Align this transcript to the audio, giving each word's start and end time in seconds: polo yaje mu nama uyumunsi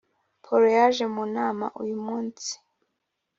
polo 0.45 0.67
yaje 0.77 1.03
mu 1.13 1.23
nama 1.35 1.65
uyumunsi 1.81 2.49